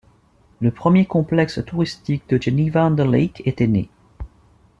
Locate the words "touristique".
1.63-2.27